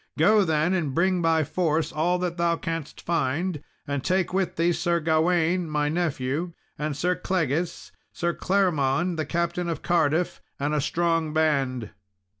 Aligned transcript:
Go 0.17 0.43
then, 0.43 0.73
and 0.73 0.95
bring 0.95 1.21
by 1.21 1.43
force 1.43 1.91
all 1.91 2.17
that 2.17 2.35
thou 2.37 2.55
canst 2.55 2.99
find; 3.01 3.61
and 3.85 4.03
take 4.03 4.33
with 4.33 4.55
thee 4.55 4.73
Sir 4.73 4.99
Gawain, 4.99 5.69
my 5.69 5.89
nephew, 5.89 6.53
and 6.75 6.97
Sir 6.97 7.15
Clegis, 7.15 7.91
Sir 8.11 8.33
Claremond 8.33 9.15
the 9.17 9.27
Captain 9.27 9.69
of 9.69 9.83
Cardiff, 9.83 10.41
and 10.59 10.73
a 10.73 10.81
strong 10.81 11.33
band." 11.33 11.91